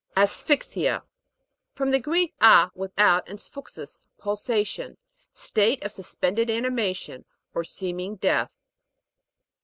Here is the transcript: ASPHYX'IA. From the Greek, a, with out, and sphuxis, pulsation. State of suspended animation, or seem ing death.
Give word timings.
ASPHYX'IA. 0.17 1.03
From 1.75 1.91
the 1.91 1.99
Greek, 1.99 2.33
a, 2.41 2.71
with 2.73 2.91
out, 2.97 3.29
and 3.29 3.39
sphuxis, 3.39 3.99
pulsation. 4.17 4.97
State 5.31 5.83
of 5.83 5.91
suspended 5.91 6.49
animation, 6.49 7.23
or 7.53 7.63
seem 7.63 7.99
ing 7.99 8.15
death. 8.15 8.57